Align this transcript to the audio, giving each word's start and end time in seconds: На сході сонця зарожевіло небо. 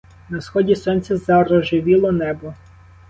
На 0.29 0.41
сході 0.41 0.75
сонця 0.75 1.17
зарожевіло 1.17 2.11
небо. 2.11 2.53